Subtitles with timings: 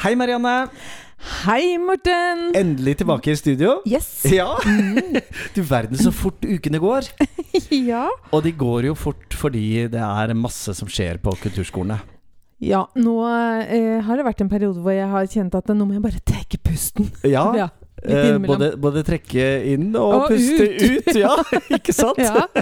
[0.00, 0.70] Hei, Marianne.
[1.44, 2.54] Hei, Morten.
[2.56, 3.82] Endelig tilbake i studio.
[3.84, 4.22] Yes.
[4.32, 4.54] Ja!
[5.54, 7.10] Du verden så fort ukene går.
[7.90, 8.06] ja.
[8.32, 11.98] Og de går jo fort fordi det er masse som skjer på kulturskolene.
[12.64, 15.98] Ja, nå eh, har det vært en periode hvor jeg har kjent at nå må
[15.98, 17.12] jeg bare trekke pusten.
[17.28, 17.44] Ja.
[17.60, 17.68] Ja,
[18.04, 21.06] eh, både, både trekke inn og, Og puste ut.
[21.06, 21.10] ut.
[21.18, 21.34] Ja,
[21.78, 22.20] ikke sant?
[22.22, 22.46] Ja.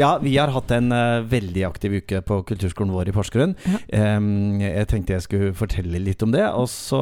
[0.00, 3.54] Ja, vi har hatt en uh, veldig aktiv uke på kulturskolen vår i Porsgrunn.
[3.92, 4.16] Ja.
[4.16, 7.00] Um, jeg tenkte jeg skulle fortelle litt om det, og så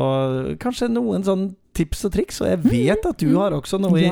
[0.61, 2.41] kanskje noen sånn tips og triks.
[2.43, 4.11] Og jeg vet at du har også noe i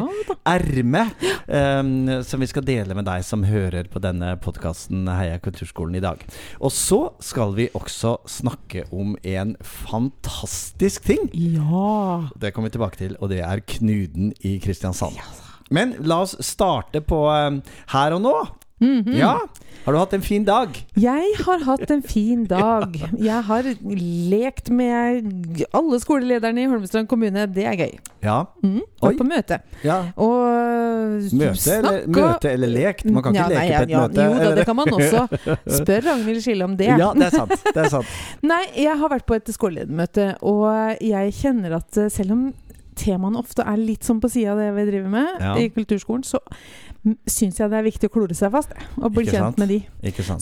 [0.49, 1.93] ermet em,
[2.27, 6.25] som vi skal dele med deg som hører på denne podkasten Heia kulturskolen i dag.
[6.61, 11.29] Og så skal vi også snakke om en fantastisk ting.
[11.35, 12.31] Ja.
[12.41, 15.19] Det kommer vi tilbake til, og det er Knuden i Kristiansand.
[15.71, 17.61] Men la oss starte på um,
[17.93, 18.35] her og nå.
[18.81, 19.13] Mhm.
[19.17, 19.39] Ja.
[19.85, 20.75] Har du hatt en fin dag?
[21.01, 22.97] Jeg har hatt en fin dag.
[23.17, 23.65] Jeg har
[24.31, 25.31] lekt med
[25.73, 27.47] alle skolelederne i Holmestrand kommune.
[27.49, 27.95] Det er gøy.
[28.25, 28.43] Ja.
[28.63, 28.81] Mm.
[29.01, 29.61] Vært på møte.
[29.85, 29.99] ja.
[30.21, 30.47] Og
[31.33, 33.05] Møte eller, møte eller lekt?
[33.09, 34.25] Man kan ikke leke nei, leke på et ja, møte.
[34.25, 35.23] Jo da, det kan man også.
[35.81, 36.91] Spør Ragnhild Skille om det.
[37.01, 37.57] Ja, det er sant.
[37.65, 38.17] Det er sant.
[38.53, 42.45] Nei, jeg har vært på et skoleledermøte, og jeg kjenner at eh, selv om
[43.01, 45.55] temaene ofte er litt sånn på sida av det vi driver med Ja.
[45.57, 46.39] i kulturskolen, så
[47.31, 49.79] syns jeg det er viktig å klore seg fast og bli kjent med de.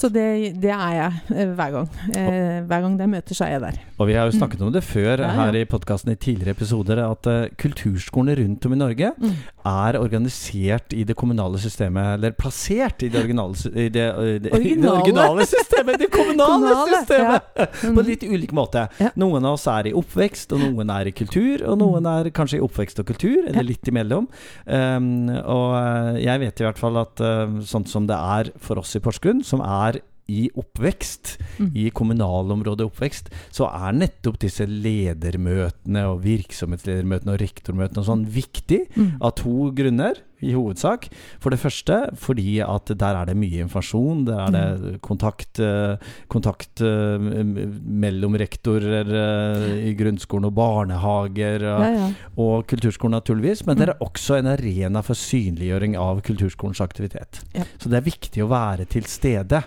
[0.00, 0.24] Så det,
[0.58, 1.88] det er jeg eh, hver gang.
[2.10, 3.78] Eh, hver gang det er møter, så er jeg der.
[4.02, 5.36] Og vi har jo snakket om det før Ja, ja.
[5.44, 9.36] her i podkasten i tidligere episoder, at uh, kulturskolene rundt om i Norge Mm.
[9.68, 14.06] Er organisert i det kommunale systemet, eller plassert i det originale, i det,
[14.44, 14.82] det, originale.
[14.82, 15.46] det Originale.
[15.50, 15.98] systemet!
[16.02, 17.42] Det kommunale, Kommunale, systemet!
[17.84, 17.94] Mm.
[17.98, 18.86] På litt ulik måte.
[19.02, 19.10] Ja.
[19.20, 22.58] Noen av oss er i oppvekst, og noen er i kultur, og noen er kanskje
[22.60, 23.66] i oppvekst og kultur, eller Ja.
[23.70, 24.28] litt imellom.
[24.66, 28.80] Um, og eh, jeg vet i hvert fall at uh, sånn som det er for
[28.82, 31.70] oss i Porsgrunn, som er i oppvekst, Mm.
[31.74, 38.82] i kommunalområdet oppvekst, så er nettopp disse ledermøtene og virksomhetsledermøtene og rektormøtene og sånn viktig
[38.96, 39.16] Mm.
[39.22, 41.08] av to grunner, i hovedsak.
[41.40, 44.24] For det første fordi at der er det mye informasjon.
[44.24, 45.96] Der er det kontakt, eh,
[46.30, 51.56] kontakt eh, mellom rektorer eh, i grunnskolen og barnehager.
[51.74, 52.12] Og, Ja, ja.
[52.36, 53.94] og kulturskolen naturligvis, men det Mm.
[53.96, 57.42] er også en arena for synliggjøring av kulturskolens aktivitet.
[57.54, 57.64] Ja.
[57.80, 59.64] Så det er viktig å være til stede.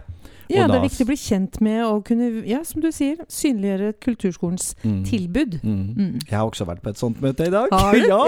[0.56, 3.94] Ja, det er viktig å bli kjent med og kunne, ja, som du sier, synliggjøre
[4.04, 5.04] kulturskolens Mm.
[5.06, 5.60] tilbud.
[5.64, 5.82] Mm.
[5.98, 6.20] Mm.
[6.30, 7.68] Jeg har også vært på et sånt møte i dag.
[7.72, 8.08] Har du?
[8.12, 8.22] ja!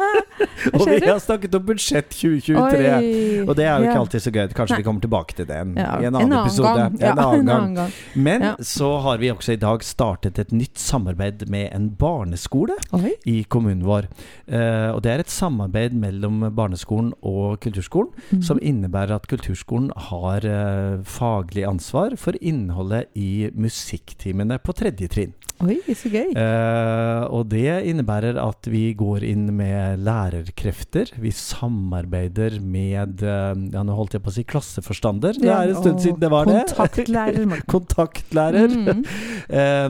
[0.76, 2.56] Og vi har snakket om budsjett 2023.
[2.56, 3.44] Oi.
[3.46, 4.00] Og det er jo ikke Ja.
[4.00, 4.48] alltid så gøy.
[4.54, 4.80] Kanskje Nei.
[4.82, 6.74] vi kommer tilbake til det en, Ja, i en annen, episode.
[6.76, 6.98] Gang.
[7.00, 7.92] Ja, Ja, en annen gang.
[8.14, 8.54] Men Ja.
[8.60, 13.12] så har vi også i dag startet et nytt samarbeid med en barneskole Oi.
[13.26, 14.08] i kommunen vår.
[14.50, 18.42] Uh, og det er et samarbeid mellom barneskolen og kulturskolen, Mm.
[18.42, 25.36] som innebærer at kulturskolen har uh, faglig ansvar for innholdet i musikktimene på tredje trinn.
[25.60, 26.30] Oi, så gøy.
[26.40, 31.10] Eh, og det innebærer at vi går inn med lærerkrefter.
[31.20, 35.36] Vi samarbeider med eh, Ja, nå holdt jeg på å si klasseforstander.
[35.36, 36.62] Det er en stund siden det var det.
[36.72, 37.60] Kontaktlærer.
[37.76, 38.76] Kontaktlærer.
[38.78, 39.04] Mm.
[39.50, 39.88] Eh,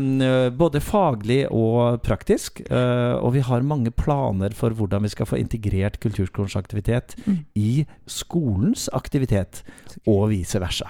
[0.56, 2.62] både faglig og praktisk.
[2.64, 7.36] Eh, og vi har mange planer for hvordan vi skal få integrert kulturskolens aktivitet Mm.
[7.58, 9.62] i skolens aktivitet,
[10.08, 10.88] og vice versa.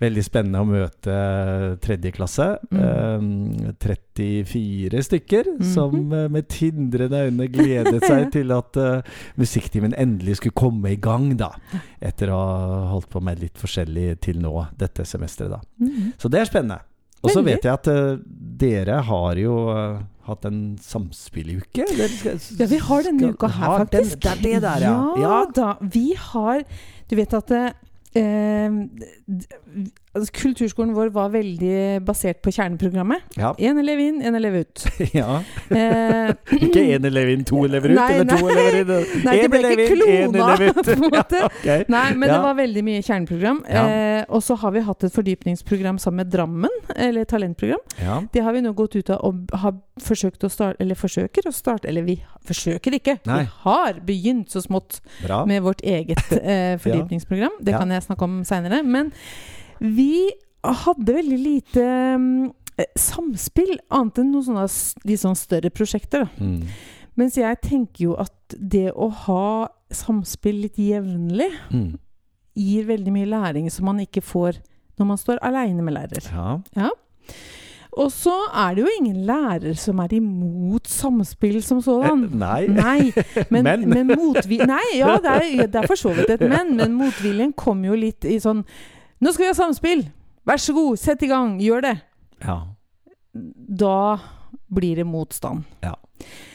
[0.00, 1.14] Veldig spennende å møte
[1.84, 2.46] tredje klasse.
[2.74, 2.80] Mm.
[2.82, 5.68] Eh, 34 stykker Mhm.
[5.74, 9.02] som eh, med tindrende øyne gledet seg til at uh,
[9.38, 11.52] musikktimen endelig skulle komme i gang, da.
[12.02, 15.60] Etter å ha holdt på med litt forskjellig til nå dette semesteret, da.
[15.80, 16.12] Mm.
[16.18, 16.80] Så det er spennende.
[17.24, 18.18] Og så vet jeg at uh,
[18.60, 21.86] dere har jo uh, hatt en samspilluke.
[21.96, 24.18] Ja, vi har denne uka her, faktisk.
[24.20, 24.42] den-.
[24.42, 24.98] Det er det der, ja.
[25.22, 25.70] Ja da.
[25.80, 26.64] Vi har
[27.08, 27.50] Du vet at
[28.14, 28.70] eh,
[30.14, 33.24] Kulturskolen vår var veldig basert på kjerneprogrammet.
[33.40, 33.48] Ja.
[33.58, 34.84] Én elev inn, én elev ut.
[35.18, 35.40] ja.
[35.74, 36.30] Eh,
[36.60, 38.54] Ikke én elev inn, to elever ut, Nei, eller to nei.
[38.54, 39.24] elever inn.
[39.26, 40.48] Nei, det ble ikke klona,
[40.84, 41.40] på en måte.
[41.42, 41.84] Ja, okay.
[41.90, 42.36] Nei, men Ja.
[42.36, 43.62] det var veldig mye kjerneprogram.
[43.66, 47.82] Eh, og så har vi hatt et fordypningsprogram sammen med Drammen, eller talentprogram.
[48.32, 51.52] Det har vi nå gått ut av og har forsøkt å starte Eller forsøker å
[51.54, 52.16] starte Eller vi
[52.48, 53.14] forsøker ikke.
[53.28, 53.44] Nei.
[53.44, 55.44] Vi har begynt så smått Bra.
[55.46, 57.60] med vårt eget eh, fordypningsprogram.
[57.62, 58.82] Det kan jeg snakke om seinere.
[58.84, 59.12] Men
[59.80, 60.30] vi
[60.64, 61.84] hadde veldig lite
[62.18, 62.50] mm,
[62.80, 64.66] eh, samspill, annet enn noen sånne
[65.08, 66.24] litt sånn større prosjekter.
[66.24, 66.44] Da.
[66.44, 66.62] Mm.
[67.20, 71.92] Mens jeg tenker jo at det å ha samspill litt jevnlig Mm.
[72.58, 74.58] gir veldig mye læring som man ikke får
[74.98, 76.26] når man står aleine med lærer.
[76.76, 76.88] Ja.
[77.94, 82.24] Og så er det jo ingen lærer som er imot samspill som sådan.
[82.24, 82.66] Eh, nei.
[82.82, 83.12] Nei,
[83.50, 83.84] men, Men.
[83.90, 84.58] men motvi...
[84.66, 87.94] Nei, ja, det er, det er for så vidt et men, men motviljen kom jo
[87.94, 88.64] litt i sånn
[89.24, 90.04] Nå skal vi ha samspill!
[90.44, 91.94] Vær så god, sett i gang, gjør det!
[92.44, 92.58] Ja.
[93.32, 94.18] Da
[94.74, 95.64] blir det motstand.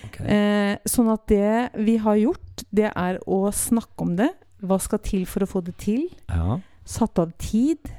[0.06, 0.20] Ok.
[0.22, 4.30] Eh, sånn at det vi har gjort, det er å snakke om det.
[4.62, 6.06] Hva skal til for å få det til?
[6.30, 6.60] Ja.
[6.90, 7.90] Satt av tid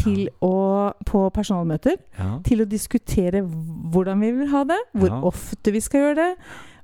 [0.00, 2.38] til å, på personalmøter Ja.
[2.46, 5.20] til å diskutere hvordan vi vil ha det, hvor Ja.
[5.26, 6.36] ofte vi skal gjøre det.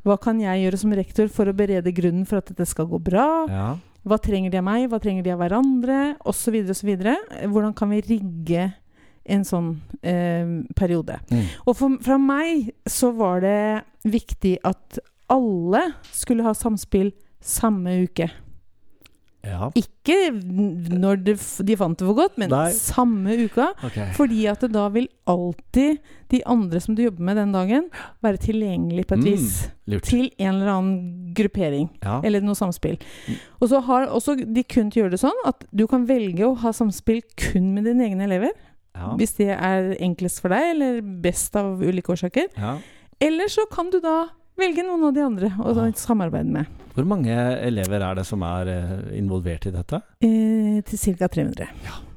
[0.05, 2.99] Hva kan jeg gjøre som rektor for å berede grunnen for at dette skal gå
[3.03, 3.47] bra?
[4.07, 4.87] Hva trenger de av meg?
[4.91, 6.01] Hva trenger de av hverandre?
[6.31, 6.61] Osv.
[6.71, 6.93] osv.
[7.51, 8.69] Hvordan kan vi rigge
[9.27, 9.73] en sånn
[10.07, 10.47] eh,
[10.79, 11.19] periode?
[11.33, 11.45] Mm.
[11.67, 13.59] Og for, fra meg så var det
[14.07, 15.01] viktig at
[15.33, 15.83] alle
[16.15, 17.11] skulle ha samspill
[17.43, 18.31] samme uke.
[19.47, 19.71] Ja.
[19.79, 20.17] Ikke
[20.99, 21.35] når de,
[21.69, 22.69] de fant det for godt, men Nei.
[22.75, 23.69] samme uka.
[23.87, 24.11] Okay.
[24.17, 25.99] Fordi at det da vil alltid
[26.33, 27.89] de andre som du jobber med den dagen,
[28.25, 29.27] være tilgjengelig på et Mm.
[29.31, 29.69] vis.
[29.87, 30.03] Lurt.
[30.09, 31.89] Til en eller annen gruppering.
[32.03, 32.21] Ja.
[32.25, 32.97] Eller noe samspill.
[33.29, 33.37] Mm.
[33.61, 36.73] Og så har også de kunnet gjøre det sånn at du kan velge å ha
[36.73, 38.51] samspill kun med dine egne elever.
[38.97, 39.13] Ja.
[39.21, 42.49] Hvis det er enklest for deg, eller best av ulike årsaker.
[42.57, 42.79] ja.
[43.21, 44.27] Eller så kan du da
[44.59, 45.87] velge noen av de andre å ja.
[46.01, 46.67] samarbeide med.
[46.97, 49.99] Hvor mange elever er det som er eh, involvert i dette?
[50.25, 51.29] Eh, til ca.
[51.29, 51.67] 300.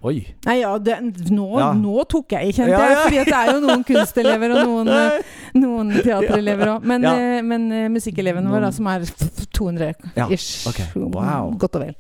[0.08, 0.22] Oi!
[0.48, 0.96] Nei, ja, det,
[1.36, 1.74] nå, Ja.
[1.76, 2.96] nå tok jeg kjente Ja, jeg.
[2.96, 3.02] ja.
[3.04, 6.88] Fordi det er jo noen kunstelever og noen, eh, noen teaterelever òg.
[6.88, 7.16] Men, Ja.
[7.20, 9.04] eh, men musikkelevene våre, da, som er
[9.52, 10.64] 200 Ja, ish.
[10.72, 10.80] ok.
[11.12, 11.52] Wow.
[11.60, 11.96] Godt og vel.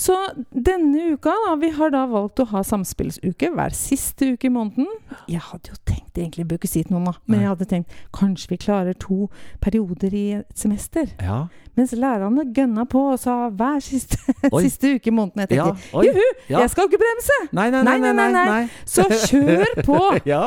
[0.00, 0.04] Ja.
[0.06, 0.14] Så
[0.50, 4.86] denne uka, da, vi har da valgt å ha samspillsuke hver siste uke i måneden.
[5.28, 7.42] Jeg hadde jo tenkt egentlig, bør ikke si til noen, da, men Nei.
[7.44, 9.28] jeg hadde tenkt kanskje vi klarer to
[9.60, 11.10] perioder i et semester.
[11.20, 11.42] Ja.
[11.76, 14.16] Mens lærerne gønna på og sa hver siste,
[14.64, 15.44] siste uke i måneden.
[15.44, 15.68] Jeg ja.
[15.68, 16.06] tenkte Oi.
[16.08, 16.62] juhu, Ja.
[16.64, 17.38] jeg skal ikke bremse!
[17.52, 17.98] Nei, nei, nei.
[18.00, 18.62] nei, nei, nei.
[18.88, 20.00] Så kjør på!
[20.32, 20.46] ja.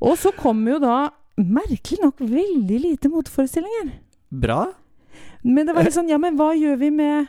[0.00, 3.92] Og så kom jo da merkelig nok veldig lite motforestillinger.
[4.32, 4.64] Bra.
[5.44, 7.28] Men det var litt sånn Ja, men hva gjør vi med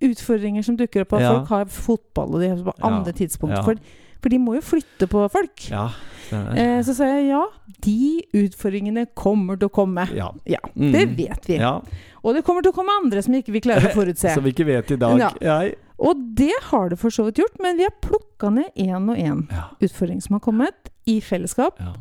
[0.00, 1.12] utfordringer som dukker opp?
[1.14, 1.32] At Ja.
[1.34, 3.64] folk har fotball og de har på andre tidspunkt.
[3.64, 3.74] For,
[4.22, 5.66] for de må jo flytte på folk.
[5.70, 5.90] Ja.
[6.32, 7.44] Eh, så sa jeg ja,
[7.82, 10.06] de utfordringene kommer til å komme.
[10.14, 10.30] ja.
[10.46, 10.92] Ja, Mm.
[10.92, 11.56] det vet vi.
[11.58, 11.80] Ja.
[12.22, 14.30] Og det kommer til å komme andre som ikke vi klarer å forutse.
[14.34, 15.18] Som vi ikke vet i dag.
[15.18, 15.30] Ja.
[15.40, 15.70] Ja.
[15.98, 19.16] Og det har det for så vidt gjort, men vi har plukka ned én og
[19.16, 19.68] én Ja.
[19.80, 20.74] utfordring som har kommet,
[21.06, 21.78] i fellesskap.
[21.80, 21.94] Ja.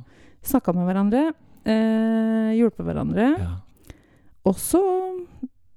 [0.43, 1.33] Snakka med hverandre,
[1.65, 3.37] eh, hjulpet hverandre.
[3.39, 3.55] ja.
[4.45, 4.79] Og så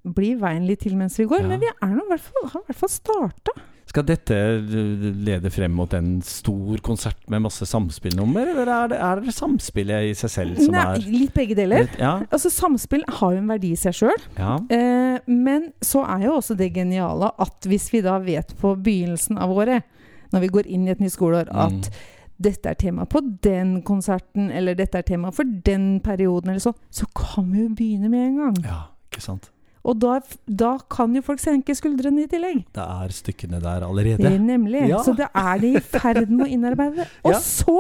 [0.04, 1.42] blir veien litt til mens vi går.
[1.44, 1.48] Ja.
[1.52, 3.52] Men vi er nå hvert fall, har i hvert fall starta.
[3.92, 8.98] Skal dette eh, lede frem mot en stor konsert med masse samspillnummer, eller er det,
[9.04, 11.88] er det samspillet i seg selv som Nei, er litt begge deler.
[12.00, 12.14] Ja.
[12.32, 14.24] Altså Samspill har jo en verdi i seg sjøl.
[14.38, 14.54] ja.
[14.72, 19.36] Eh, men så er jo også det geniale at hvis vi da vet på begynnelsen
[19.38, 19.84] av året,
[20.32, 22.02] når vi går inn i et nytt skoleår, at Mm.
[22.42, 26.78] dette er tema på den konserten, eller dette er tema for den perioden, eller sånn,
[26.90, 28.56] så kan vi jo begynne med en gang.
[28.64, 28.80] ja.
[29.12, 29.50] Ikke sant.
[29.84, 32.60] Og da, da kan jo folk senke skuldrene i tillegg.
[32.76, 34.28] Det er stykkene der allerede.
[34.30, 34.84] Eh, Nemlig.
[34.92, 35.00] Ja.
[35.02, 37.08] Så det er de i ferd med å innarbeide.
[37.26, 37.40] Og Ja.
[37.42, 37.78] så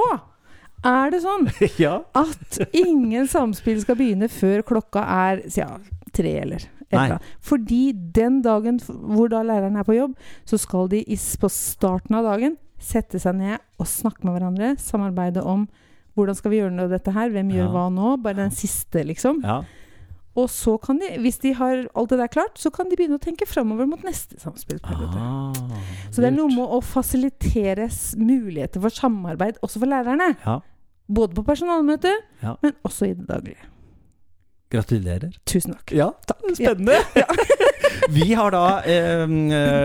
[0.82, 1.46] er det sånn
[1.78, 2.00] ja.
[2.18, 5.68] at ingen samspill skal begynne før klokka er ja,
[6.10, 7.04] tre eller et Nei.
[7.04, 7.28] eller annet.
[7.46, 7.82] Fordi
[8.18, 11.04] den dagen hvor da læreren er på jobb, så skal de
[11.40, 14.72] på starten av dagen sette seg ned og snakke med hverandre.
[14.82, 15.68] Samarbeide om
[16.18, 18.16] hvordan skal vi gjøre noe av dette her, hvem gjør hva nå?
[18.20, 19.38] Bare den siste, liksom.
[19.46, 19.62] ja.
[20.34, 23.18] Og så kan de, hvis de har alt det der klart, så kan de begynne
[23.18, 25.18] å tenke framover mot neste samspillperiode.
[25.20, 25.52] Ah,
[26.10, 30.30] Så det er noe med å fasilitere muligheter for samarbeid også for lærerne.
[30.46, 30.60] Ja.
[31.12, 32.56] Både på personalmøte, Ja.
[32.62, 33.60] men også i det daglige.
[34.72, 35.34] Gratulerer.
[35.44, 35.92] Tusen takk.
[35.92, 36.42] Ja, takk.
[36.56, 37.02] spennende!
[38.16, 39.26] vi har da eh,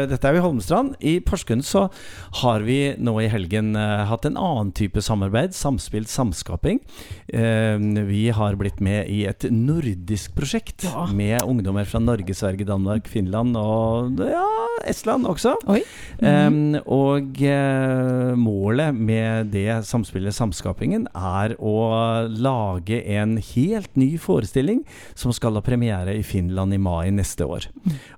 [0.10, 0.96] Dette er jo i Holmestrand.
[1.00, 1.88] I Porsgrunn så
[2.42, 5.56] har vi nå i helgen eh, hatt en annen type samarbeid.
[5.58, 6.82] Samspill, samskaping.
[7.28, 7.78] Eh,
[8.08, 11.08] vi har blitt med i et nordisk prosjekt Ja.
[11.14, 14.46] med ungdommer fra Norge, Sverige, Danmark, Finland og ja,
[14.88, 15.56] Estland også.
[16.22, 21.76] Um, og eh, målet med det samspillet, samskapingen, er å
[22.30, 24.77] lage en helt ny forestilling
[25.18, 27.68] som skal ha premiere i Finland i mai neste år.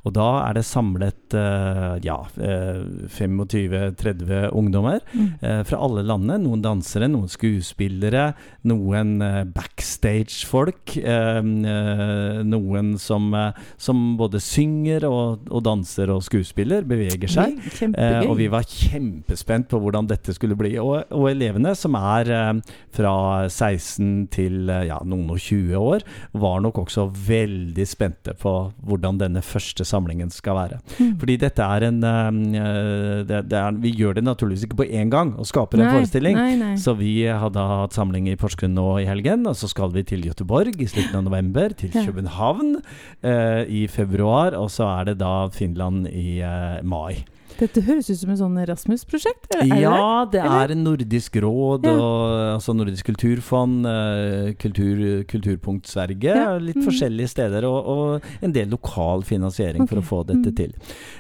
[0.06, 5.34] Og da er det samlet eh, ja, eh, 25-30 ungdommer Mm.
[5.42, 6.38] eh, fra alle landene.
[6.44, 8.34] Noen dansere, noen skuespillere,
[8.66, 10.98] noen eh, backstage-folk.
[10.98, 17.58] eh, eh, noen som, eh, som både synger og, og danser og skuespiller, beveger seg.
[17.98, 20.78] Eh, og vi var kjempespent på hvordan dette skulle bli.
[20.80, 22.54] Og, og elevene, som er eh,
[22.96, 23.14] fra
[23.50, 26.00] 16 til eh, ja, noen og 20 år,
[26.34, 28.54] var nok også veldig spente på
[28.88, 30.80] hvordan denne første samlingen skal være.
[30.98, 31.14] Mm.
[31.22, 35.12] Fordi dette er en eh, det, det er, Vi gjør det naturligvis ikke på én
[35.14, 36.38] gang og skaper en forestilling.
[36.40, 36.74] Nei, nei.
[36.82, 40.26] Så vi hadde hatt samling i Porsgrunn nå i helgen, og så skal vi til
[40.28, 41.94] Göteborg i slutten av november, til.
[41.94, 42.78] København
[43.24, 47.26] eh, i februar, og så er det da Finland i eh, mai.
[47.60, 49.50] Dette høres ut som et sånn Erasmus-prosjekt?
[49.52, 50.72] Ja, det Ja, det Eller?
[50.72, 51.92] er Nordisk råd, Ja.
[51.92, 56.86] og, altså Nordisk kulturfond, eh, kultur, Kulturpunkt Sverige, Ja, litt mm.
[56.88, 60.56] forskjellige steder, og, og en del lokal finansiering for å få dette mm.
[60.56, 60.74] til.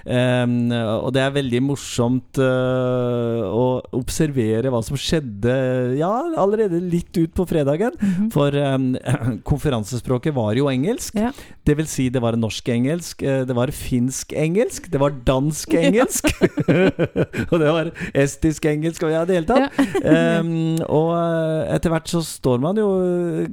[0.05, 7.11] Um, og det er veldig morsomt uh, å observere hva som skjedde ja, allerede litt
[7.17, 7.91] ut på fredagen.
[7.99, 8.31] Mhm.
[8.31, 8.95] For um,
[9.49, 11.15] konferansespråket var jo engelsk.
[11.19, 11.33] Ja.
[11.65, 16.28] Det vil si det var norsk-engelsk, eh, det var finsk-engelsk, det var dansk-engelsk.
[17.51, 19.79] og det var estisk-engelsk, og ja, det hele tatt.
[20.03, 20.51] um,
[20.87, 22.87] og eh, etter hvert så står man jo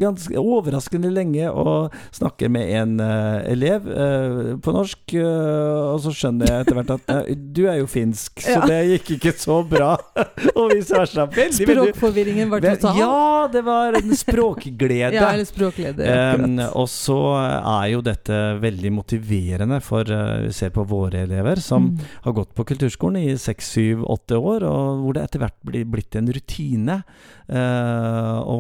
[0.00, 6.12] ganske overraskende lenge og snakker med en uh, elev uh, på norsk, uh, og så
[6.16, 8.64] skjønner jeg etter hvert at eh, du er jo finsk, så Ja.
[8.70, 9.94] det gikk ikke så bra.
[10.58, 11.26] og vice versa.
[11.32, 12.98] Veldig, Språkforvirringen var total?
[13.00, 15.12] Ja, det var en språkglede.
[15.16, 16.06] Ja, eller språkglede.
[16.36, 21.86] Um, og så er jo dette veldig motiverende for Vi ser på våre elever som
[21.86, 21.98] Mm.
[22.24, 25.86] har gått på kulturskolen i seks, syv, åtte år, og hvor det etter hvert blir
[25.88, 28.56] blitt en rutine uh, å,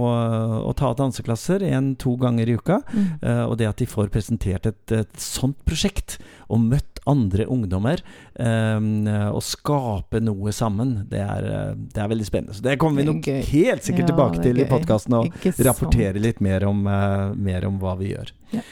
[0.66, 2.80] å ta danseklasser en-to ganger i uka.
[2.92, 3.08] Mm.
[3.22, 8.00] Uh, og det at de får presentert et, et sånt prosjekt, og møtt andre ungdommer,
[8.38, 12.56] um, og skape noe sammen, det er, det er veldig spennende.
[12.58, 16.42] Så det kommer vi nok helt sikkert Ja, tilbake til i podkasten, og rapportere litt
[16.42, 18.34] mer om, uh, mer om hva vi gjør.
[18.54, 18.64] Ja.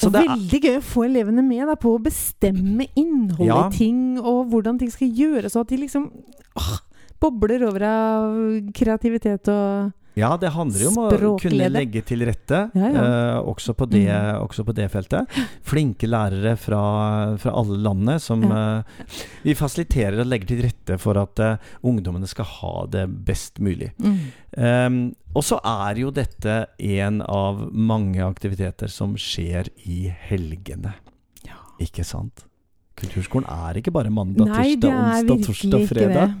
[0.00, 3.68] Så og veldig gøy å få elevene med da, på å bestemme innholdet Ja.
[3.68, 6.10] i ting, og hvordan ting skal gjøres, og at de liksom
[6.56, 6.78] åh,
[7.20, 8.38] bobler over av
[8.76, 13.04] kreativitet og ja, det handler jo om å kunne legge til rette, Ja, ja.
[13.04, 14.40] eh, også, på det, Mm.
[14.48, 15.28] også på det feltet.
[15.62, 18.78] Flinke lærere fra, fra alle landene som Ja.
[18.78, 18.82] eh,
[19.44, 23.92] Vi fasiliterer og legger til rette for at eh, ungdommene skal ha det best mulig.
[23.98, 24.18] mm.
[24.58, 30.94] Um, og så er jo dette en av mange aktiviteter som skjer i helgene.
[31.46, 31.54] Ja.
[31.78, 32.44] Ikke sant?
[33.00, 36.34] Kulturskolen er ikke bare mandag, Nei, tirsdag, onsdag, torsdag, fredag.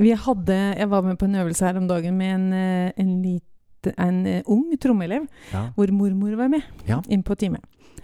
[0.00, 3.14] Vi hadde, jeg var med på en øvelse her om dagen med en, eh, en,
[3.24, 5.68] lite, en eh, ung trommeelev, Ja.
[5.76, 7.00] hvor mormor var med Ja.
[7.08, 7.58] inn på time.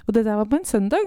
[0.08, 1.04] Og det der var på en søndag.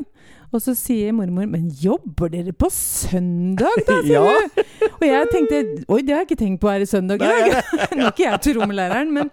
[0.53, 4.39] Og så sier mormor 'Men jobber dere på søndag, da?' sier Ja.
[4.55, 4.61] du.
[5.01, 7.63] Og jeg tenkte 'Oi, det har jeg ikke tenkt på er i søndag i dag'.
[7.97, 9.29] Nå er ikke jeg trommelæreren, men,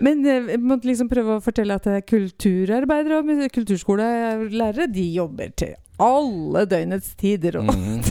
[0.00, 5.76] men eh, jeg måtte liksom prøve å fortelle at kulturarbeidere og kulturskolelærere, de jobber til
[5.98, 8.02] alle døgnets tider og mm.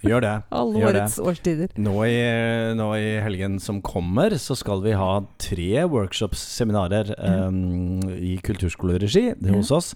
[0.00, 0.30] Gjør det.
[0.56, 1.00] alle gjør det.
[1.02, 1.72] årets årstider.
[1.84, 2.14] Nå i,
[2.78, 5.08] nå i helgen som kommer, så skal vi ha
[5.42, 9.90] tre workshops-seminarer um, i kulturskoleregi det er hos oss.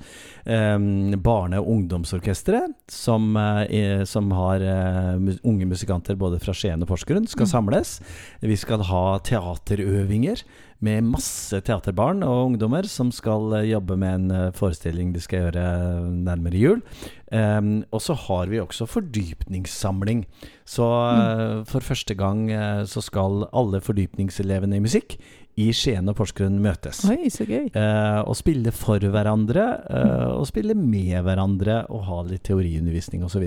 [0.45, 6.91] Um, barne- og ungdomsorkesteret, som, er- som har uh, unge musikanter både fra Skien og
[6.93, 7.53] Porsgrunn, skal Mm.
[7.55, 7.97] samles.
[8.45, 10.45] Vi skal ha teaterøvinger
[10.85, 15.47] med masse teaterbarn og ungdommer som skal eh, jobbe med en eh, forestilling de skal
[15.47, 15.65] gjøre
[16.13, 16.83] nærmere jul.
[17.35, 20.23] Um, og så har vi også fordypningssamling.
[20.69, 25.17] Så eh, for første gang uh, så skal alle fordypningselevene i musikk
[25.61, 27.05] i Skien og Porsgrunn møtes.
[27.11, 27.69] Oi, så gøy.
[27.75, 33.47] Uh, og spille for hverandre, eh, og spille med hverandre, og ha litt teoriundervisning osv.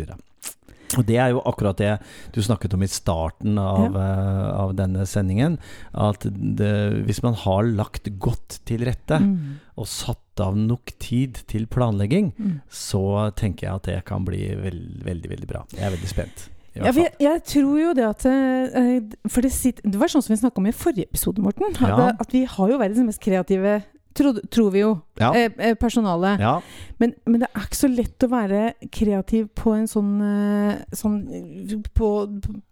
[0.95, 1.99] Og det er jo akkurat det
[2.31, 5.57] du snakket om i starten av, eh, av denne sendingen.
[5.93, 9.59] At det, hvis man har lagt godt til rette, Mm.
[9.77, 12.61] og satt av nok tid til planlegging, Mm.
[12.69, 15.65] så tenker jeg at det kan bli veld, veldig, veldig bra.
[15.73, 16.49] Jeg er veldig spent.
[16.77, 20.21] Ja, for jeg, jeg tror jo det at eh, For det, sitter, det var sånn
[20.21, 21.63] som vi snakka om i forrige episode, Morten.
[21.73, 22.11] At, Ja.
[22.19, 23.83] at vi har jo verdens mest kreative
[24.17, 24.91] tro, tror vi jo.
[25.21, 25.31] Ja.
[25.37, 26.41] Eh, personalet.
[26.41, 26.57] ja.
[26.97, 28.61] Men, men det er ikke så lett å være
[28.93, 32.09] kreativ på en sånn, eh, sånn eh, på,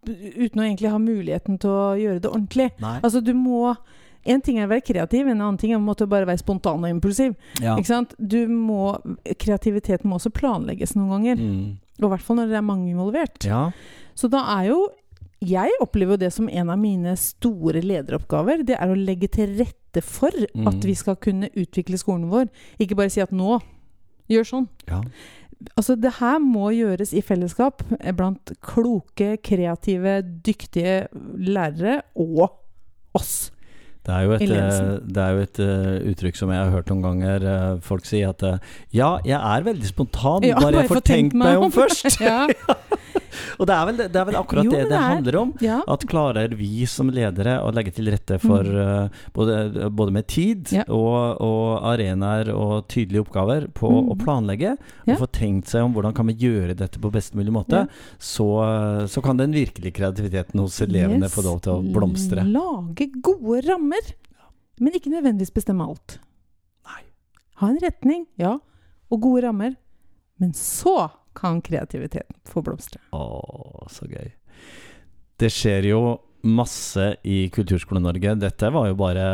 [0.05, 2.71] Uten å egentlig ha muligheten til å gjøre det ordentlig.
[2.81, 2.97] Nei.
[3.01, 3.75] Altså, du må
[4.25, 6.89] En ting er å være kreativ, en annen ting er å bare være spontan og
[6.89, 7.35] impulsiv.
[7.61, 7.75] Ja.
[7.77, 8.15] Ikke sant?
[8.17, 8.95] Du må,
[9.37, 11.43] kreativiteten må også planlegges noen ganger.
[11.43, 11.67] Mm.
[11.99, 13.45] Og i hvert fall når det er mange involvert.
[13.45, 13.67] ja.
[14.15, 14.79] Så da er jo
[15.43, 18.63] Jeg opplever jo det som en av mine store lederoppgaver.
[18.65, 20.67] Det er å legge til rette for Mm.
[20.67, 22.49] at vi skal kunne utvikle skolen vår.
[22.79, 23.59] Ikke bare si at nå
[24.29, 24.67] gjør sånn.
[24.87, 25.01] ja.
[25.77, 31.07] Altså, det her må gjøres i fellesskap eh, blant kloke, kreative, dyktige
[31.39, 32.51] lærere og
[33.15, 33.51] oss.
[34.05, 36.91] Det er jo et, eh, det er jo et uh, uttrykk som jeg har hørt
[36.91, 37.45] noen ganger.
[37.47, 38.57] uh, folk si at uh,
[38.93, 42.19] ja, jeg er veldig spontan, Ja, bare jeg får tenkt meg om først.
[42.21, 42.45] ja.
[43.59, 45.53] Og det er vel, det er vel akkurat Jo, det det det er- handler om.
[45.61, 45.81] ja.
[45.87, 49.05] At klarer vi som ledere å legge til rette for Mm.
[49.05, 50.83] uh, både, både med tid Ja.
[50.89, 54.09] og, og arenaer og tydelige oppgaver på Mm.
[54.11, 54.77] å planlegge,
[55.07, 57.87] og få tenkt seg om hvordan kan vi gjøre dette på best mulig måte,
[58.19, 58.47] så,
[59.07, 61.35] så kan den virkelige kreativiteten hos elevene Yes.
[61.35, 62.43] få lov til å blomstre.
[62.45, 64.13] Lage gode rammer,
[64.79, 66.17] men ikke nødvendigvis bestemme alt.
[66.85, 67.01] Nei.
[67.61, 68.57] Ha en retning, ja,
[69.11, 69.75] og gode rammer.
[70.39, 73.01] Men så kan kreativiteten få blomstre.
[73.15, 74.31] Å, så gøy.
[75.39, 76.01] Det skjer jo
[76.45, 78.35] masse i Kulturskole-Norge.
[78.39, 79.25] Dette var jo bare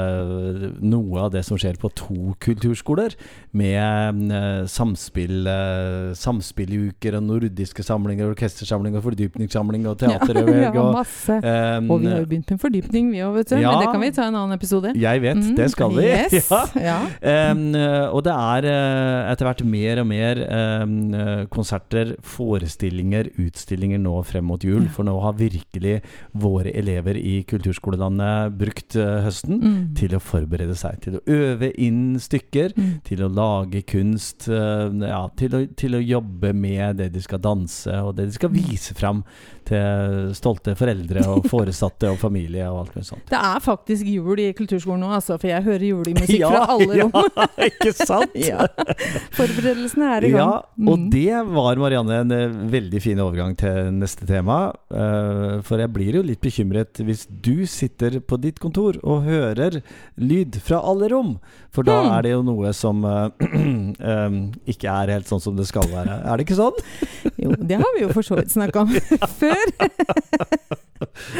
[0.80, 3.16] noe av det som skjer på to kulturskoler,
[3.58, 10.62] med eh, samspill, eh, samspilluker og nordiske samlinger, orkestersamling og fordypningssamling og Ja, teaterøving.
[10.64, 11.36] ja, og, masse.
[11.44, 13.58] eh, Og vi har jo begynt med fordypning, vi òg, vet du.
[13.60, 13.74] Ja.
[13.76, 14.94] Men det kan vi ta en annen episode.
[14.96, 16.06] jeg vet, Mm, det skal vi.
[16.08, 16.50] Yes.
[16.82, 17.00] Ja.
[17.20, 24.16] eh, og det er eh, etter hvert mer og mer eh, konserter, forestillinger, utstillinger nå
[24.28, 24.88] frem mot jul.
[24.94, 26.02] For nå har virkelig
[26.38, 29.96] våre elever i kulturskolelandet brukt eh, høsten Mm.
[29.96, 31.00] til å forberede seg.
[31.02, 32.74] Til å øve inn stykker.
[32.78, 33.02] Mm.
[33.04, 34.48] Til å lage kunst.
[34.48, 38.32] eh, ja, til å, til å jobbe med det de skal danse, og det de
[38.32, 39.24] skal vise fram
[39.66, 43.26] til stolte foreldre og foresatte og familie og alt mulig sånt.
[43.30, 47.02] Det er faktisk jul i kulturskolen nå, altså, for jeg hører julemusikk Ja, fra alle
[47.02, 47.12] rom.
[47.14, 48.36] Ja, ikke sant?
[48.36, 48.66] Ja.
[49.36, 50.40] Forberedelsene er i gang.
[50.40, 51.10] Ja, og Mm.
[51.12, 54.74] det var Marianne en eh, veldig fin overgang til neste tema.
[54.90, 59.80] For jeg blir jo litt bekymret hvis du sitter på ditt kontor og hører
[60.20, 61.38] lyd fra alle rom.
[61.72, 62.12] For da Hmm.
[62.18, 63.30] er det jo noe som eh,
[64.74, 66.20] ikke er helt sånn som det skal være.
[66.28, 66.82] Er det ikke sånn?
[67.42, 68.92] Jo, det har vi jo for så vidt snakka om
[69.42, 69.64] før.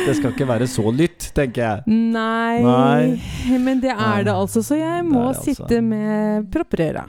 [0.06, 1.84] Det skal ikke være så lytt, tenker jeg.
[2.16, 3.58] Nei, Nei.
[3.62, 5.52] men det er det altså, så jeg må altså.
[5.52, 7.06] sitte med propper i øra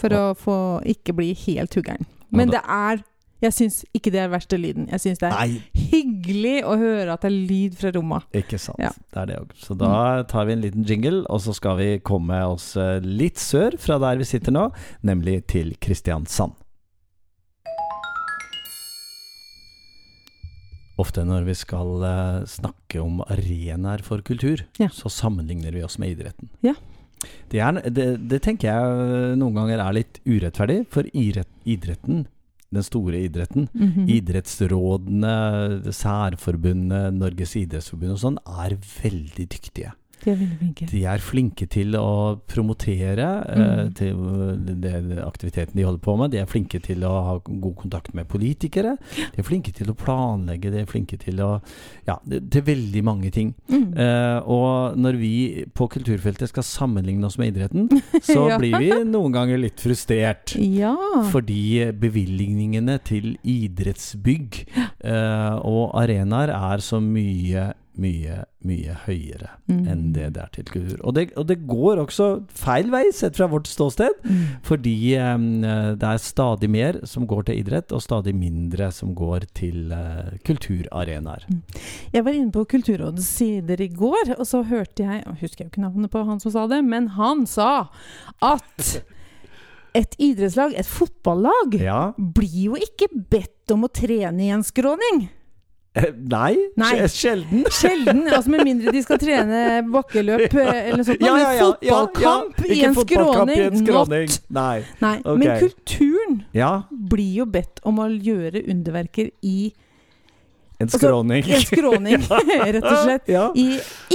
[0.00, 0.56] for å få
[0.90, 2.04] ikke bli helt huggeren.
[2.34, 3.02] Men det er
[3.44, 4.86] Jeg syns ikke det er verste lyden.
[4.88, 5.58] Jeg syns det er Nei,
[6.24, 8.24] hyggelig å høre at det er lyd fra rommet.
[8.34, 8.80] ikke sant.
[8.82, 8.90] Ja.
[9.12, 9.52] Det er det òg.
[9.60, 13.38] Så da tar vi en liten jingle, og så skal vi komme oss eh, litt
[13.38, 14.68] sør fra der vi sitter nå,
[15.04, 16.56] nemlig til Kristiansand.
[21.00, 24.88] Ofte når vi skal eh, snakke om arenaer for kultur, Ja.
[24.94, 26.48] så sammenligner vi oss med idretten.
[26.62, 26.74] Ja.
[27.50, 32.26] Det, er, det, det tenker jeg eh, noen ganger er litt urettferdig, for idretten,
[32.74, 34.08] den store idretten, Mhm.
[34.08, 35.34] idrettsrådene,
[35.94, 39.92] særforbundet, Norges idrettsforbund og sånn, er veldig dyktige.
[40.24, 40.86] De er veldig flinke.
[40.90, 43.94] De er flinke til å promotere eh, Mm.
[43.94, 44.16] til
[44.80, 46.30] det, det aktiviteten de holder på med.
[46.32, 48.96] De er flinke til å ha god kontakt med politikere.
[49.34, 51.60] De er flinke til å planlegge, de er flinke til å
[52.06, 53.54] Ja, til veldig mange ting.
[53.68, 53.94] Mm.
[53.96, 57.88] Uh, og når vi på kulturfeltet skal sammenligne oss med idretten,
[58.22, 58.58] så Ja.
[58.58, 60.54] blir vi noen ganger litt frustrert.
[60.60, 60.94] Ja.
[61.32, 64.64] Fordi bevilgningene til idrettsbygg
[65.04, 69.86] uh, og arenaer er så mye, mye, mye høyere Mm.
[69.88, 70.98] enn det det er til kultur.
[71.04, 74.10] Og det, og det går også feil vei, sett fra vårt ståsted.
[74.24, 74.42] Mm.
[74.62, 79.46] Fordi um, det er stadig mer som går til idrett, og stadig mindre som går
[79.54, 81.46] til uh, kulturarenaer.
[82.12, 85.70] Jeg var inne på Kulturrådets sider i går, og så hørte jeg Jeg husker jeg
[85.72, 87.88] ikke navnet på han som sa det, men han sa
[88.42, 89.02] at
[89.94, 92.12] et idrettslag, et fotballag, Ja.
[92.18, 95.28] blir jo ikke bedt om å trene i en skråning.
[95.94, 97.06] Eh, Nei, Nei.
[97.06, 97.60] sjelden.
[97.78, 99.60] Sjelden, altså med mindre de skal trene
[99.94, 101.20] bakkeløp eh, eller noe sånt.
[101.22, 101.98] Ja, men ja, ja, ja, ja.
[102.00, 104.32] fotballkamp i en fotballkamp i en skråning, skråning.
[104.32, 104.50] not.
[104.58, 104.80] Nei.
[105.04, 105.36] Nei, Okay.
[105.38, 109.72] men kulturen Ja, blir jo bedt om å gjøre underverker i
[110.80, 111.44] en Altså, skråning.
[111.46, 112.26] Altså, en skråning,
[112.74, 113.30] rett og slett.
[113.54, 113.68] I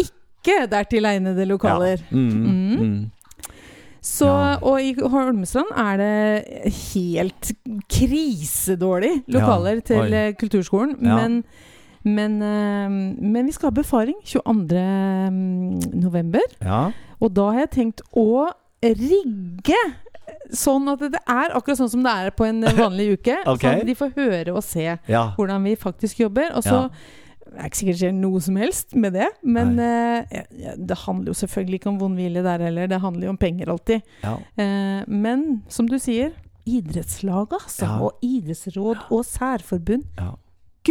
[0.04, 2.04] ikke dertil egnede lokaler.
[2.12, 2.76] Mm, Mm.
[2.84, 3.00] mm.
[4.02, 4.28] Så.
[4.64, 7.50] Og i Holmestrand er det helt
[7.92, 10.96] krisedårlig lokaler til eh, kulturskolen.
[11.04, 11.42] Men,
[12.04, 14.84] men, eh, men vi skal ha befaring 22.
[16.00, 16.46] november.
[16.64, 16.90] Ja.
[17.20, 18.50] Og da har jeg tenkt å
[18.84, 19.80] rigge
[20.56, 23.38] sånn at det er akkurat sånn som det er på en vanlig uke.
[23.52, 23.62] okay.
[23.62, 25.24] Sånn at de får høre og se ja.
[25.38, 26.54] hvordan vi faktisk jobber.
[26.58, 26.90] Og så Ja.
[27.50, 30.22] det er ikke sikkert det skjer noe som helst med det, men uh,
[30.78, 32.92] det handler jo selvfølgelig ikke om vondhvile der heller.
[32.92, 34.06] Det handler jo om penger alltid.
[34.24, 34.38] ja.
[34.60, 36.32] Uh, men som du sier,
[36.70, 37.86] idrettslag, altså.
[37.86, 37.98] Ja.
[38.06, 40.06] Og idrettsråd og særforbund.
[40.20, 40.36] Ja.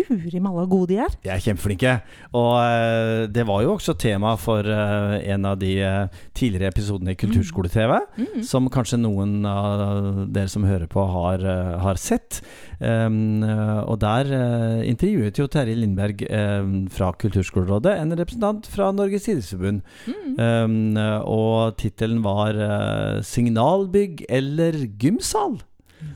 [0.08, 1.14] Guri malla gode de er.
[1.24, 1.94] De er kjempeflinke.
[2.36, 7.14] Og uh, det var jo også tema for uh, en av de uh, tidligere episodene
[7.14, 7.94] i Kulturskole-TV.
[8.18, 8.42] Mm.
[8.46, 11.44] Som kanskje noen av dere som hører på, har,
[11.82, 12.40] har sett.
[12.78, 14.28] Um, og der
[14.86, 16.22] intervjuet jo Terje Lindberg
[16.94, 19.82] fra Kulturskolerådet en representant fra Norges idrettsforbund.
[20.06, 20.36] Mm.
[20.38, 22.58] Um, og tittelen var
[23.24, 25.58] 'Signalbygg eller gymsal'.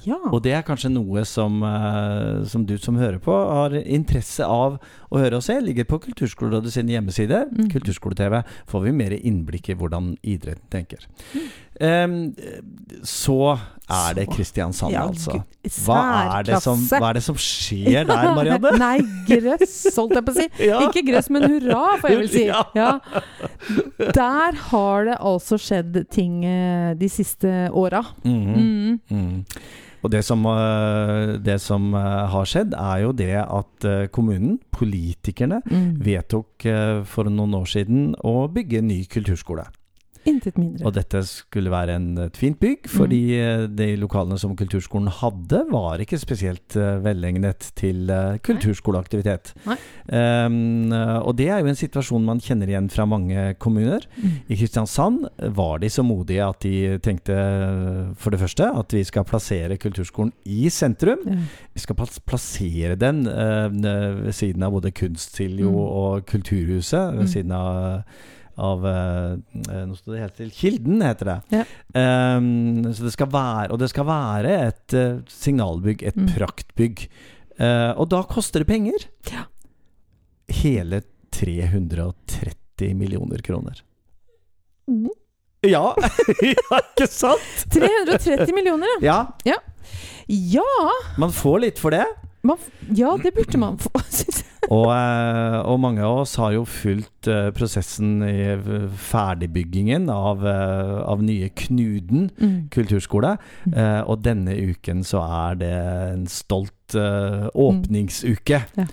[0.07, 0.19] Ja.
[0.31, 4.79] Og det er kanskje noe som, eh, som du som hører på, har interesse av
[5.11, 5.59] å høre og se.
[5.61, 7.45] Ligger på Kulturskolerådet sin hjemmeside.
[7.53, 7.69] Mm.
[7.73, 8.43] Kulturskole-TV.
[8.67, 11.07] Får vi mer innblikk i hvordan idretten tenker.
[11.35, 11.49] Mm.
[11.83, 12.17] Em,
[13.03, 13.59] så
[13.93, 15.41] er det Kristiansand, Ja, altså.
[15.85, 15.99] Hva
[16.39, 18.71] er, det som, hva er det som skjer der, Marianne?
[18.81, 18.95] Nei,
[19.29, 20.47] grøss, holdt jeg på å si.
[20.71, 20.79] Ja.
[20.87, 22.45] Ikke grøss, men hurra, får jeg vel si.
[22.79, 22.93] Ja.
[24.15, 28.05] Der har det altså skjedd ting eh, de siste åra.
[28.25, 28.53] Mhm.
[28.63, 29.01] Mm.
[29.11, 29.45] Mm.
[30.03, 35.61] Og det som, eh, det som eh, har skjedd, er jo det at kommunen, politikerne,
[35.67, 36.01] Mm.
[36.03, 36.67] vedtok
[37.07, 39.67] for noen år siden å bygge en ny kulturskole.
[40.29, 40.85] Intet mindre.
[40.87, 43.77] Og dette skulle være en, et fint bygg, fordi mm.
[43.77, 49.53] de lokalene som kulturskolen hadde, var ikke spesielt uh, velegnet til uh, kulturskoleaktivitet.
[49.67, 49.77] Nei.
[50.13, 54.05] Um, og det er jo en situasjon man kjenner igjen fra mange kommuner.
[54.17, 54.35] Mm.
[54.49, 59.03] I Kristiansand var de så modige at de tenkte eh, for det første at vi
[59.07, 61.23] skal plassere kulturskolen i sentrum.
[61.27, 61.47] Mm.
[61.75, 65.77] Vi skal plassere den uh, ved siden av både Kunstsiljo Mm.
[65.79, 67.13] og Kulturhuset.
[67.17, 67.27] Ved Mm.
[67.29, 68.03] siden av,
[68.63, 69.33] av eh,
[69.67, 71.37] eh, Nå står det helt til Kilden, heter det.
[71.59, 71.65] Ja.
[72.39, 76.29] Um, så det skal være, og det skal være et eh, signalbygg, et Mm.
[76.37, 77.07] praktbygg.
[77.61, 79.05] Uh, og da koster det penger.
[79.33, 79.45] Ja.
[80.63, 83.83] Hele 330 millioner kroner.
[84.91, 85.09] Mm.
[85.63, 85.93] Ja,
[86.43, 87.67] ja ikke sant?
[87.71, 89.21] 330 millioner, ja.
[89.47, 89.59] Ja,
[90.29, 90.65] Ja,
[91.19, 92.05] man får litt for det.
[92.47, 92.59] man,
[92.95, 94.42] ja det burde man få, syns.
[94.71, 98.37] Og, eh, og mange av oss har jo fulgt eh, prosessen i
[99.11, 102.69] ferdigbyggingen av, eh, av nye Knuden Mm.
[102.71, 103.37] kulturskole.
[103.67, 104.07] Mm.
[104.09, 105.21] Og denne uken så
[105.51, 105.73] er det
[106.15, 106.73] en stolt
[107.55, 108.63] åpningsuke.
[108.79, 108.87] Ja.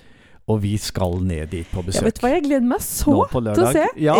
[0.50, 2.02] Og vi skal ned dit på Ja, besøk.
[2.08, 3.84] vet du hva, jeg gleder meg så til å se.
[4.02, 4.16] Ja.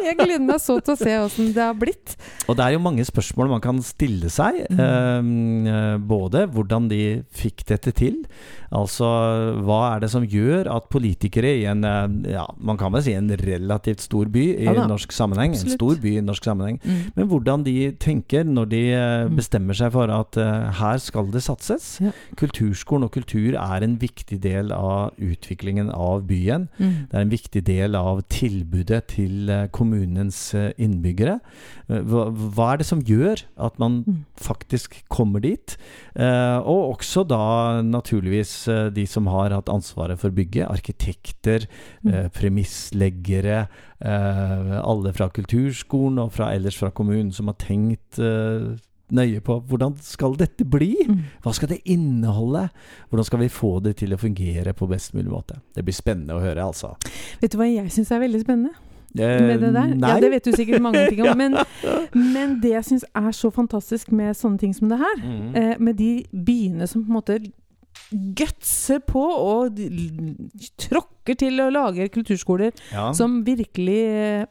[0.00, 2.14] jeg gleder meg så til å se åssen det har blitt.
[2.48, 4.62] Og det er jo mange spørsmål man kan stille seg.
[4.72, 5.66] Mm.
[5.68, 7.02] Eh, både hvordan de
[7.36, 8.22] fikk dette til.
[8.74, 9.06] Altså
[9.66, 13.12] hva er det som gjør at politikere i en eh, ja, man kan vel si
[13.14, 17.12] en relativt stor by i Ja norsk sammenheng, en stor by i norsk sammenheng, Mm.
[17.16, 19.36] men hvordan de tenker når de eh, Mm.
[19.36, 21.98] bestemmer seg for at uh, her skal det satses.
[22.00, 22.10] Ja.
[22.36, 26.68] Kulturskolen og kultur er en viktig del av utviklingen av byen.
[26.78, 27.08] Mm.
[27.10, 31.38] Det er en viktig del av tilbudet til kommunens innbyggere.
[31.88, 34.24] Hva, hva er det som gjør at man Mm.
[34.38, 35.76] faktisk kommer dit?
[36.18, 38.55] Uh, og også da naturligvis
[38.94, 40.68] de som har hatt ansvaret for bygget.
[40.70, 41.66] Arkitekter,
[42.04, 42.14] Mm.
[42.14, 43.66] eh, premissleggere.
[44.00, 48.76] Eh, alle fra kulturskolen og fra ellers fra kommunen som har tenkt eh,
[49.12, 50.94] nøye på hvordan skal dette bli?
[51.08, 51.20] Mm.
[51.44, 52.68] Hva skal det inneholde?
[53.10, 55.60] Hvordan skal vi få det til å fungere på best mulig måte?
[55.76, 56.96] Det blir spennende å høre, altså.
[57.40, 58.74] Vet du hva jeg syns er veldig spennende
[59.16, 59.94] Eh, med det der?
[59.96, 60.08] Nei.
[60.10, 61.54] Ja, det vet du sikkert mange ting om, men,
[62.12, 65.54] men det jeg syns er så fantastisk med sånne ting som det her, Mm.
[65.56, 67.38] eh, med de byene som på en måte
[68.12, 69.78] gutser på og
[70.80, 73.08] tråkker til og lager kulturskoler ja.
[73.16, 74.44] som virkelig eh,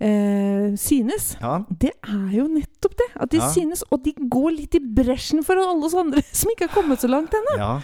[0.00, 1.36] eh, synes.
[1.40, 1.58] ja.
[1.70, 3.08] Det er jo nettopp det.
[3.16, 3.48] At de Ja.
[3.52, 7.00] synes, og de går litt i bresjen for alle oss andre som ikke har kommet
[7.00, 7.56] så langt ennå.
[7.58, 7.76] ja.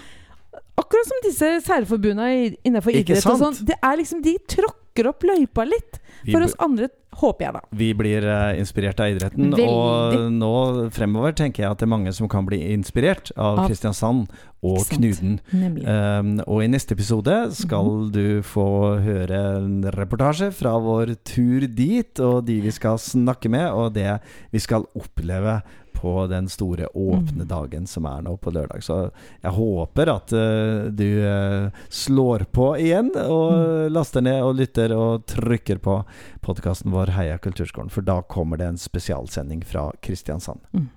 [0.76, 3.56] Akkurat som disse særforbundene innenfor idrett og sånn.
[3.68, 7.60] Det er liksom, De tråkker opp løypa litt Vi, for oss andre, håper jeg da.
[7.72, 9.66] vi blir uh, inspirert av idretten, Veldig.
[9.68, 10.52] og nå
[10.94, 14.28] fremover tenker jeg at det er mange som kan bli inspirert av Av- Kristiansand
[14.62, 15.40] og Knuden.
[15.52, 18.12] Um, og i neste episode skal Mhm.
[18.12, 18.66] du få
[19.02, 24.20] høre en reportasje fra vår tur dit, og de vi skal snakke med, og det
[24.52, 25.62] vi skal oppleve
[26.02, 27.48] på den store åpne Mhm.
[27.48, 28.82] dagen som er nå på lørdag.
[28.82, 28.96] Så
[29.42, 33.92] jeg håper at uh, du uh, slår på igjen, og Mhm.
[33.94, 36.00] laster ned og lytter og trykker på
[36.42, 40.60] podkasten vår Heia kulturskolen, for da kommer det en spesialsending fra Kristiansand.
[40.72, 40.88] Mhm.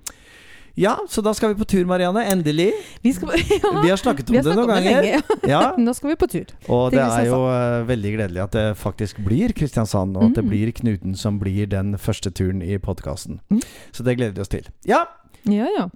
[0.77, 2.25] Ja, så da skal vi på tur, Marianne.
[2.27, 2.71] Endelig.
[3.01, 3.29] Vi, skal,
[3.63, 5.01] ja, Vi har snakket om har snakket det noen det ganger.
[5.01, 5.49] lenge.
[5.51, 5.61] Ja.
[5.85, 6.51] Nå skal vi på tur.
[6.67, 10.43] og det er jo eh, veldig gledelig at det faktisk blir Kristiansand, og at det
[10.43, 10.49] Mm.
[10.51, 13.39] blir Knuten som blir den første turen i podkasten.
[13.49, 13.61] Mm.
[13.95, 14.67] Så det gleder vi oss til.
[14.85, 15.05] Ja,
[15.45, 15.88] Ja, ja.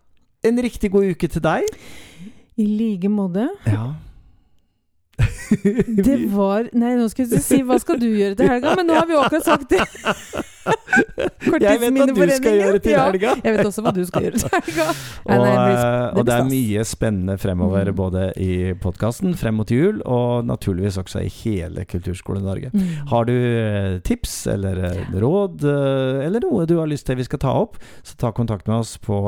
[0.44, 1.64] en riktig god uke til deg.
[2.58, 3.50] I like måte.
[3.68, 3.94] Ja.
[6.06, 8.94] Det var Nei, nå skulle jeg si hva skal du gjøre til helga, men nå
[9.00, 9.84] har vi akkurat sagt det.
[10.70, 13.32] Jeg vet hva du skal gjøre til helga.
[13.32, 14.86] Ja, jeg vet også hva du skal gjøre til helga.
[14.92, 17.96] Nei, Og, nei, det blir- det og det er mye spennende fremover, Mm.
[17.96, 22.70] både i podkasten frem mot jul, og naturligvis også i hele Kulturskole-Norge.
[22.74, 23.08] Mm.
[23.10, 27.24] Har du eh, tips eller eh, råd, eh, eller noe du har lyst til vi
[27.26, 29.24] skal ta opp, så ta kontakt med oss på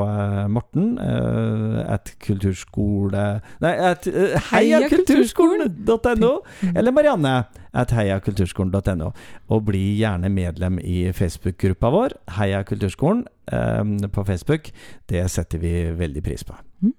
[0.52, 4.04] Morten at kulturskole Nei, at
[4.52, 6.76] Heia heiakulturskolen.no, Mm.
[6.76, 7.34] eller Marianne
[7.72, 9.12] at heiakulturskolen.no.
[9.48, 14.72] Og bli gjerne medlem i Facebook-gruppa vår, Heia kulturskolen, eh, på Facebook.
[15.06, 16.54] Det setter vi veldig pris på.
[16.82, 16.94] Mm.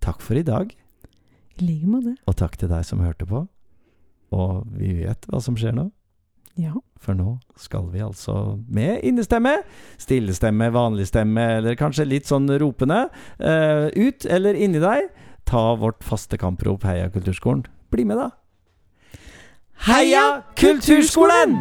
[0.00, 0.74] Takk for i dag,
[1.58, 2.16] I like måte.
[2.26, 3.46] og takk til deg som hørte på.
[4.32, 5.90] Og vi vet hva som skjer nå.
[6.56, 6.74] Ja.
[7.02, 9.58] For nå skal vi altså med innestemme,
[10.00, 13.08] stillestemme, vanlig stemme, eller kanskje litt sånn ropende,
[13.42, 15.10] uh, ut eller inni deg,
[15.44, 17.66] ta vårt faste kamprop Heia Kulturskolen.
[17.94, 18.30] Bli med, da!
[19.86, 21.54] Heia Kulturskolen!